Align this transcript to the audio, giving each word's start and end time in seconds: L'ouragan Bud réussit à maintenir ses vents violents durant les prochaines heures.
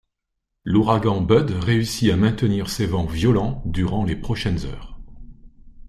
L'ouragan 0.63 1.21
Bud 1.21 1.51
réussit 1.51 2.09
à 2.11 2.15
maintenir 2.15 2.71
ses 2.71 2.87
vents 2.87 3.05
violents 3.05 3.61
durant 3.67 4.03
les 4.03 4.15
prochaines 4.15 4.65
heures. 4.65 4.99